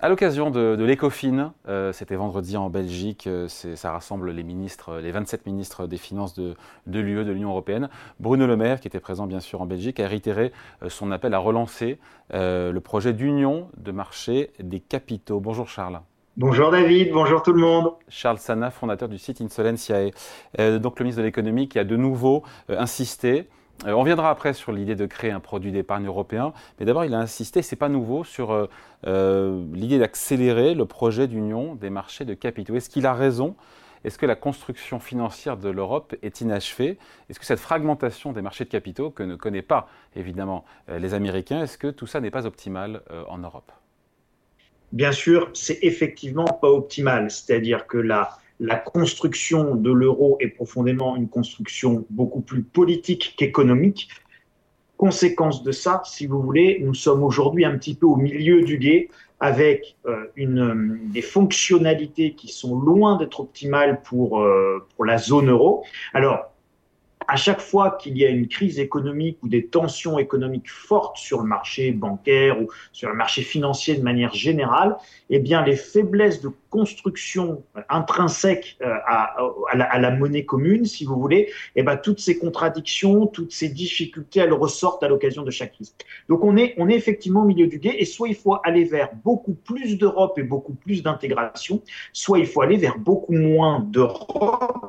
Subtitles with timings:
[0.00, 4.98] À l'occasion de, de l'ECOFIN, euh, c'était vendredi en Belgique, euh, ça rassemble les ministres,
[4.98, 6.54] les 27 ministres des Finances de,
[6.86, 7.88] de l'UE, de l'Union européenne.
[8.20, 10.52] Bruno Le Maire, qui était présent bien sûr en Belgique, a réitéré
[10.84, 11.98] euh, son appel à relancer
[12.30, 15.40] le projet d'union de marché des capitaux.
[15.40, 16.00] Bonjour Charles.
[16.36, 17.94] Bonjour David, bonjour tout le monde.
[18.08, 20.10] Charles Sana, fondateur du site Insolentiae.
[20.78, 23.48] donc le ministre de l'économie qui a de nouveau insisté
[23.86, 27.14] euh, on viendra après sur l'idée de créer un produit d'épargne européen, mais d'abord il
[27.14, 28.66] a insisté, c'est pas nouveau, sur euh,
[29.06, 32.74] euh, l'idée d'accélérer le projet d'union des marchés de capitaux.
[32.74, 33.54] Est-ce qu'il a raison?
[34.04, 36.98] Est-ce que la construction financière de l'Europe est inachevée?
[37.28, 41.62] Est-ce que cette fragmentation des marchés de capitaux que ne connaissent pas évidemment les Américains,
[41.62, 43.72] est-ce que tout ça n'est pas optimal en Europe?
[44.92, 47.28] Bien sûr, c'est effectivement pas optimal.
[47.32, 54.08] C'est-à-dire que la, la construction de l'euro est profondément une construction beaucoup plus politique qu'économique.
[54.96, 58.78] Conséquence de ça, si vous voulez, nous sommes aujourd'hui un petit peu au milieu du
[58.78, 65.18] guet avec euh, une, des fonctionnalités qui sont loin d'être optimales pour, euh, pour la
[65.18, 65.84] zone euro.
[66.12, 66.52] Alors,
[67.28, 71.42] à chaque fois qu'il y a une crise économique ou des tensions économiques fortes sur
[71.42, 74.96] le marché bancaire ou sur le marché financier de manière générale,
[75.28, 79.36] eh bien, les faiblesses de construction intrinsèques euh, à,
[79.70, 84.40] à, la, monnaie commune, si vous voulez, eh bien, toutes ces contradictions, toutes ces difficultés,
[84.40, 85.94] elles ressortent à l'occasion de chaque crise.
[86.30, 88.84] Donc, on est, on est effectivement au milieu du guet et soit il faut aller
[88.84, 91.82] vers beaucoup plus d'Europe et beaucoup plus d'intégration,
[92.14, 94.87] soit il faut aller vers beaucoup moins d'Europe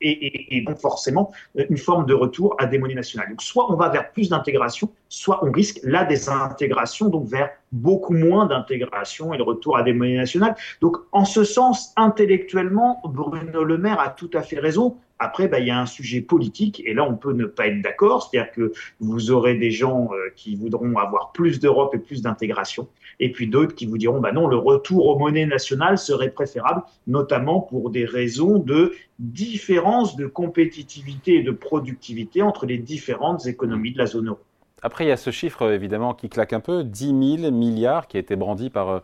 [0.00, 3.28] et, donc forcément euh, une forme de retour à des monnaies nationales.
[3.30, 8.14] Donc soit on va vers plus d'intégration, soit on risque la désintégration, donc vers beaucoup
[8.14, 10.54] moins d'intégration et le retour à des monnaies nationales.
[10.80, 14.96] Donc en ce sens, intellectuellement, Bruno Le Maire a tout à fait raison.
[15.18, 17.80] Après, bah, il y a un sujet politique, et là, on peut ne pas être
[17.80, 18.28] d'accord.
[18.28, 22.88] C'est-à-dire que vous aurez des gens euh, qui voudront avoir plus d'Europe et plus d'intégration,
[23.18, 26.82] et puis d'autres qui vous diront, bah non, le retour aux monnaies nationales serait préférable,
[27.06, 33.92] notamment pour des raisons de différence de compétitivité et de productivité entre les différentes économies
[33.92, 34.40] de la zone euro.
[34.86, 38.18] Après, il y a ce chiffre évidemment qui claque un peu, 10 000 milliards qui
[38.18, 39.00] a été brandi par, euh,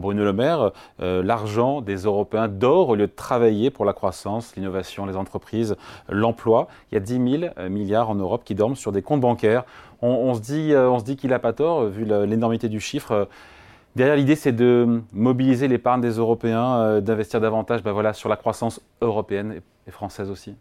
[0.00, 0.72] Bruno Le Maire,
[1.02, 5.76] euh, l'argent des Européens dort au lieu de travailler pour la croissance, l'innovation, les entreprises,
[6.08, 6.66] l'emploi.
[6.90, 9.64] Il y a 10 000 euh, milliards en Europe qui dorment sur des comptes bancaires.
[10.00, 13.28] On, se dit, on se dit qu'il n'a pas tort vu l'énormité du chiffre.
[13.96, 18.80] Derrière l'idée, c'est de mobiliser l'épargne des Européens, d'investir davantage ben voilà, sur la croissance
[19.02, 20.54] européenne et française aussi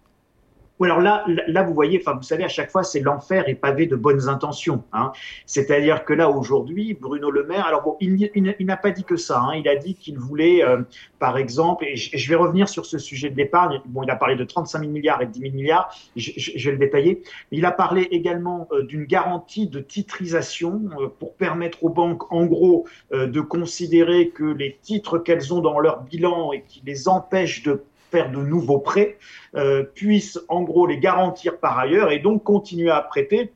[0.86, 3.88] alors là, là, vous voyez, enfin, vous savez, à chaque fois, c'est l'enfer est pavé
[3.88, 4.84] de bonnes intentions.
[4.94, 5.12] Hein.
[5.48, 8.30] C'est-à-dire que là, aujourd'hui, Bruno Le Maire, alors bon, il,
[8.60, 9.42] n'a pas dit que ça.
[9.42, 9.56] Hein.
[9.56, 10.82] Il a dit qu'il voulait, euh,
[11.18, 13.82] par exemple, et je, vais revenir sur ce sujet de l'épargne.
[13.88, 15.90] Bon, il a parlé de 35 000 milliards et de 10 000 milliards.
[16.16, 17.24] Je, vais le détailler.
[17.52, 22.46] Il a parlé également euh, d'une garantie de titrisation euh, pour permettre aux banques, en
[22.46, 27.64] gros, de considérer que les titres qu'elles ont dans leur bilan et qui les empêchent
[27.64, 29.18] de faire de nouveaux prêts,
[29.56, 33.52] euh, puissent en gros les garantir par ailleurs et donc continuer à prêter,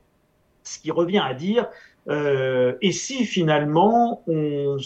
[0.62, 1.68] ce qui revient à dire
[2.08, 4.76] euh, et si finalement on,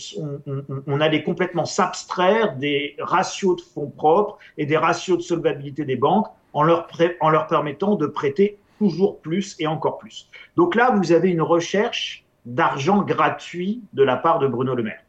[0.87, 5.97] on, allait complètement s'abstraire des ratios de fonds propres et des ratios de solvabilité des
[5.97, 6.89] banques en leur,
[7.21, 10.29] en leur permettant de prêter toujours plus et encore plus.
[10.57, 15.01] Donc là, vous avez une recherche d'argent gratuit de la part de Bruno Le Maire.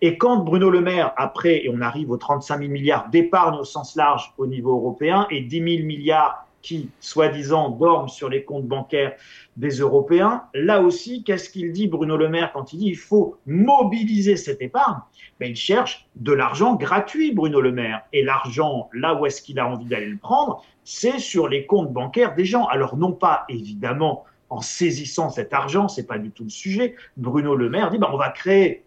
[0.00, 3.64] Et quand Bruno Le Maire, après, et on arrive aux 35 000 milliards d'épargne au
[3.64, 8.66] sens large au niveau européen et 10 000 milliards qui, soi-disant, dorment sur les comptes
[8.66, 9.14] bancaires
[9.56, 10.44] des Européens.
[10.54, 14.60] Là aussi, qu'est-ce qu'il dit, Bruno Le Maire, quand il dit il faut mobiliser cette
[14.60, 14.98] épargne?
[15.40, 18.02] Ben, Il cherche de l'argent gratuit, Bruno Le Maire.
[18.12, 21.92] Et l'argent, là où est-ce qu'il a envie d'aller le prendre, c'est sur les comptes
[21.92, 22.66] bancaires des gens.
[22.66, 26.96] Alors, non pas, évidemment, en saisissant cet argent, c'est pas du tout le sujet.
[27.16, 28.84] Bruno Le Maire dit ben, on va créer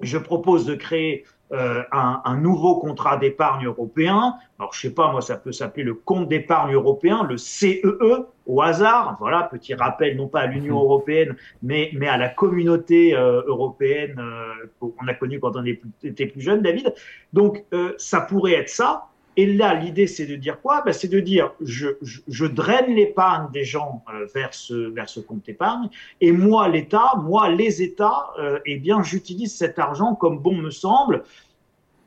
[0.00, 4.36] je propose de créer euh, un, nouveau contrat d'épargne européen.
[4.58, 8.26] Alors, je sais pas, moi, ça peut s'appeler le compte d'épargne européen, le CEE, e,
[8.46, 9.18] au hasard.
[9.20, 10.84] Voilà, petit rappel, non pas à l'Union mhm.
[10.84, 15.64] européenne, mais, mais à la communauté euh, européenne euh, qu'on a connue quand on
[16.02, 16.94] était plus jeune, David.
[17.34, 17.64] Donc,
[17.98, 19.11] ça pourrait être ça.
[19.36, 20.82] Et là, l'idée, c'est de dire quoi?
[20.82, 25.48] Ben, C'est de dire, je, draine l'épargne des gens euh, vers, ce, vers ce compte
[25.48, 25.88] épargne,
[26.20, 30.70] et moi, l'État, moi, les États, euh, eh bien, j'utilise cet argent comme bon me
[30.70, 31.24] semble.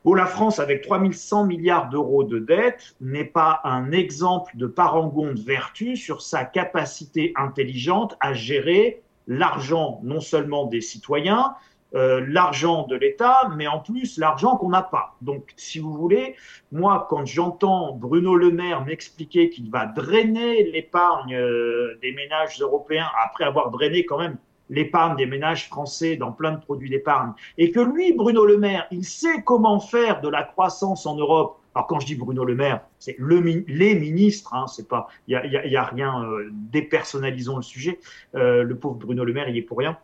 [0.04, 5.34] Où la France, avec 3100 milliards d'euros de dette, n'est pas un exemple de parangon
[5.34, 11.56] de vertu sur sa capacité intelligente à gérer l'argent non seulement des citoyens,
[11.96, 15.16] euh, l'argent de l'État, mais en plus l'argent qu'on n'a pas.
[15.22, 16.36] Donc, si vous voulez,
[16.70, 23.08] moi, quand j'entends Bruno Le Maire m'expliquer qu'il va drainer l'épargne euh, des ménages européens
[23.24, 24.36] après avoir drainé quand même
[24.68, 28.86] l'épargne des ménages français dans plein de produits d'épargne, et que lui, Bruno Le Maire,
[28.90, 31.60] il sait comment faire de la croissance en Europe.
[31.74, 35.32] Alors quand je dis Bruno Le Maire, c'est le, les ministres, hein, c'est pas, il
[35.32, 38.00] y a, rien, euh, dépersonnalisons le sujet.
[38.34, 39.98] Euh, le pauvre Bruno Le Maire, il est pour rien.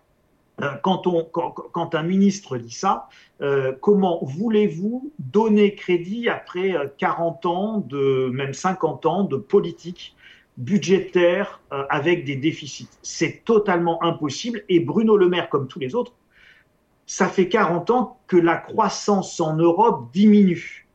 [0.63, 3.09] Euh, quand, un ministre dit ça,
[3.41, 10.15] euh, comment voulez-vous donner crédit après 40 ans, de, même 50 ans de politique
[10.59, 12.89] budgétaire euh, avec des déficits?
[13.03, 14.63] C'est totalement impossible.
[14.69, 16.13] Et Bruno Le Maire, comme tous les autres,
[17.07, 20.87] ça fait 40 ans que la croissance en Europe diminue.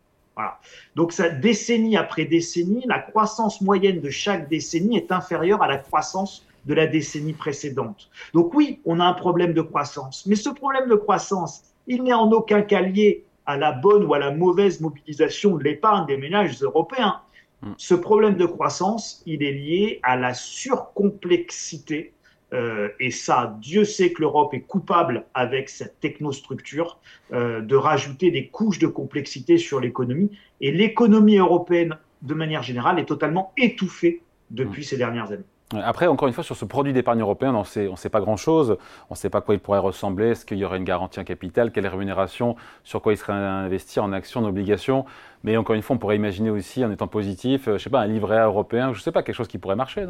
[0.95, 6.46] Donc, décennie après décennie, la croissance moyenne de chaque décennie est inférieure à la croissance
[6.67, 8.09] de la décennie précédente.
[8.33, 10.25] Donc oui, on a un problème de croissance.
[10.27, 14.13] Mais ce problème de croissance, il n'est en aucun cas lié à la bonne ou
[14.13, 17.21] à la mauvaise mobilisation de l'épargne des ménages européens.
[17.61, 17.71] Mm.
[17.77, 22.13] Ce problème de croissance, il est lié à la surcomplexité.
[22.53, 26.99] Euh, et ça, Dieu sait que l'Europe est coupable avec cette technostructure
[27.33, 30.31] euh, de rajouter des couches de complexité sur l'économie.
[30.59, 34.85] Et l'économie européenne, de manière générale, est totalement étouffée depuis mm.
[34.85, 35.43] ces dernières années.
[35.75, 38.77] Après, encore une fois, sur ce produit d'épargne européen, on ne sait pas grand-chose.
[39.09, 40.29] On ne sait pas quoi il pourrait ressembler.
[40.29, 41.71] Est-ce qu'il y aurait une garantie en capital?
[41.73, 42.55] Quelle rémunération?
[42.85, 45.05] Sur quoi il serait investi en actions, en obligations?
[45.43, 47.99] Mais encore une fois, on pourrait imaginer aussi, en étant positif, euh, je sais pas,
[47.99, 50.05] un livret européen, je ne sais pas, quelque chose qui pourrait marcher,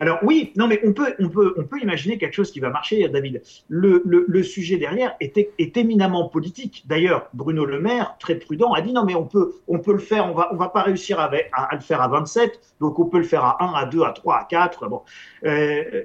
[0.00, 2.70] alors oui, non, mais on peut, on peut, on peut imaginer quelque chose qui va
[2.70, 3.42] marcher, David.
[3.68, 6.84] Le, le, le sujet derrière est, est, éminemment politique.
[6.86, 9.98] D'ailleurs, Bruno Le Maire, très prudent, a dit non, mais on peut, on peut le
[9.98, 10.26] faire.
[10.26, 13.18] On va, on va pas réussir à, à, le faire à 27, donc on peut
[13.18, 14.88] le faire à 1, à 2, à 3, à 4.
[14.88, 15.02] Bon.
[15.44, 16.02] Euh,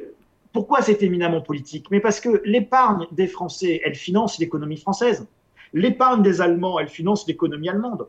[0.51, 1.88] pourquoi c'est éminemment politique?
[1.92, 5.28] Mais parce que l'épargne des Français, elle finance l'économie française.
[5.74, 8.07] L'épargne des Allemands, elle finance l'économie allemande.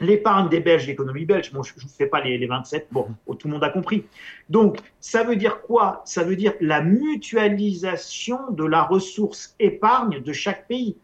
[0.00, 3.34] L'épargne des Belges, l'économie belge, bon, je ne fais pas les, les 27, bon, oh,
[3.34, 4.04] tout le monde a compris.
[4.48, 6.02] Donc, ça veut dire quoi?
[6.04, 10.96] Ça veut dire la mutualisation de la ressource épargne de chaque pays.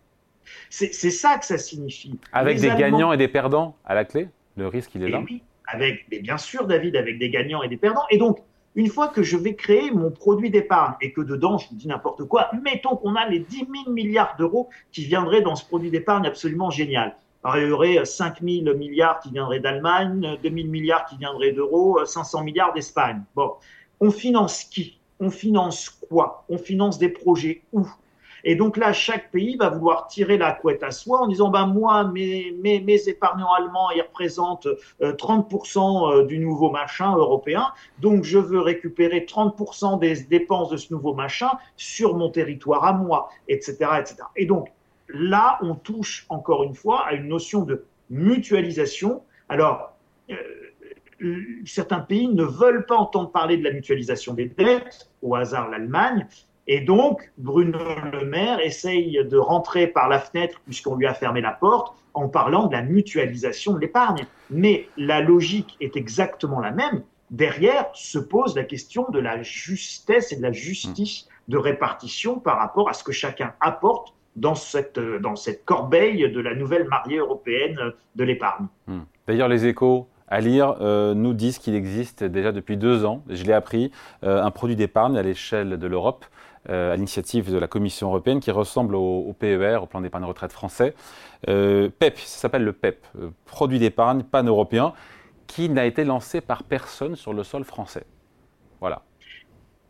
[0.70, 2.19] C'est ça que ça signifie.
[2.32, 4.29] Avec des gagnants et des perdants à la clé?
[4.56, 5.20] Le risque, il est là?
[5.25, 8.05] Oui, avec, mais bien sûr, David, avec des gagnants et des perdants.
[8.11, 8.38] Et donc,
[8.76, 11.88] une fois que je vais créer mon produit d'épargne et que dedans, je vous dis
[11.88, 15.91] n'importe quoi, mettons qu'on a les 10 000 milliards d'euros qui viendraient dans ce produit
[15.91, 17.17] d'épargne absolument génial
[17.56, 22.05] il y aurait 5 000 milliards qui viendraient d'Allemagne, 2 000 milliards qui viendraient d'euros,
[22.05, 23.23] 500 milliards d'Espagne.
[23.35, 23.52] Bon,
[24.00, 24.99] on finance qui?
[25.20, 26.44] On finance quoi?
[26.49, 27.87] On finance des projets où?
[28.46, 31.67] Et donc là, chaque pays va vouloir tirer la couette à soi en disant, ben
[31.67, 34.69] moi, mes, mes, mes épargnants allemands, ils représentent
[35.00, 35.79] 30%
[36.12, 40.93] euh, euh, du nouveau machin européen, donc je veux récupérer 30% des dépenses de ce
[40.93, 44.17] nouveau machin sur mon territoire à moi, etc., etc.
[44.37, 44.69] Et donc,
[45.14, 49.22] là, on touche encore une fois à une notion de mutualisation.
[49.49, 49.96] Alors,
[50.31, 50.37] euh,
[51.64, 56.26] certains pays ne veulent pas entendre parler de la mutualisation des dettes, au hasard l'Allemagne,
[56.66, 57.78] et donc Bruno
[58.12, 62.28] Le Maire essaye de rentrer par la fenêtre, puisqu'on lui a fermé la porte, en
[62.28, 64.26] parlant de la mutualisation de l'épargne.
[64.50, 67.02] Mais la logique est exactement la même.
[67.31, 72.58] Derrière se pose la question de la justesse et de la justice de répartition par
[72.58, 77.19] rapport à ce que chacun apporte dans cette, dans cette corbeille de la nouvelle mariée
[77.19, 77.78] européenne
[78.16, 78.66] de l'épargne.
[78.86, 79.02] Hmm.
[79.26, 83.44] D'ailleurs, les échos à lire euh, nous disent qu'il existe déjà depuis deux ans, je
[83.44, 83.90] l'ai appris,
[84.25, 86.24] euh, un produit d'épargne à l'échelle de l'Europe,
[86.70, 90.53] euh, à l'initiative de la Commission européenne, qui ressemble au, PER, au plan d'épargne retraite
[90.53, 90.94] français.
[91.46, 93.06] PEP, ça s'appelle le PEP,
[93.44, 94.94] produit d'épargne pan-européen,
[95.46, 98.05] qui n'a été lancé par personne sur le sol français.
[98.81, 99.03] Voilà.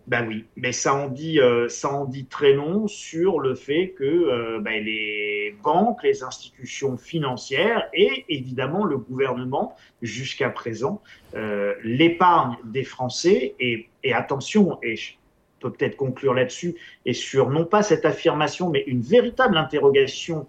[0.07, 3.95] Ben oui, mais ça en dit, euh, ça en dit très long sur le fait
[3.97, 11.01] que ben les banques, les institutions financières et évidemment le gouvernement jusqu'à présent,
[11.35, 15.15] euh, l'épargne des Français et, et attention, et je
[15.61, 20.47] peux peut-être conclure là-dessus, et sur non pas cette affirmation, mais une véritable interrogation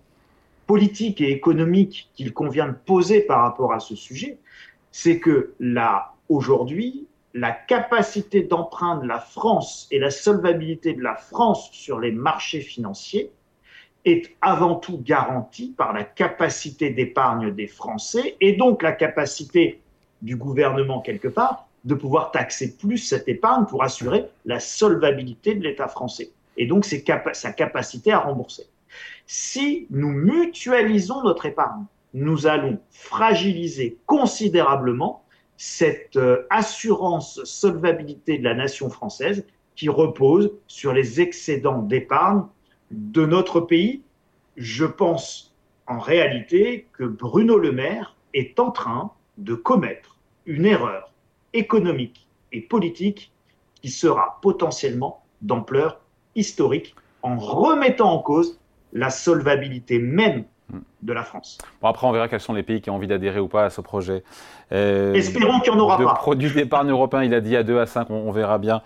[0.67, 4.37] politique et économique qu'il convient de poser par rapport à ce sujet,
[4.91, 11.15] c'est que là, aujourd'hui, la capacité d'emprunt de la France et la solvabilité de la
[11.15, 13.29] France sur les marchés financiers
[14.05, 19.81] est avant tout garantie par la capacité d'épargne des Français et donc la capacité
[20.21, 25.63] du gouvernement quelque part de pouvoir taxer plus cette épargne pour assurer la solvabilité de
[25.63, 28.63] l'État français et donc sa capacité à rembourser.
[29.27, 35.24] Si nous mutualisons notre épargne, nous allons fragiliser considérablement
[35.57, 39.45] cette euh, assurance solvabilité de la nation française
[39.75, 42.43] qui repose sur les excédents d'épargne
[42.91, 44.03] de notre pays.
[44.57, 45.53] Je pense
[45.87, 51.11] en réalité que Bruno Le Maire est en train de commettre une erreur
[51.53, 53.31] économique et politique
[53.81, 56.01] qui sera potentiellement d'ampleur
[56.35, 58.59] historique en remettant en cause
[58.93, 60.45] la solvabilité même
[61.01, 61.57] de la France.
[61.81, 63.69] Bon, après, on verra quels sont les pays qui ont envie d'adhérer ou pas à
[63.69, 64.23] ce projet.
[64.71, 66.15] Euh, Espérons qu'il n'y en aura de pas.
[66.15, 68.81] Produit d'épargne européen, il a dit à 2 à 5, on, verra bien.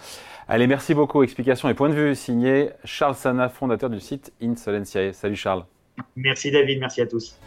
[0.48, 1.24] Allez, merci beaucoup.
[1.24, 5.14] Explication et point de vue signé Charles Sana, fondateur du site Insolentiae.
[5.14, 5.64] Salut Charles.
[6.16, 7.38] Merci David, merci à tous.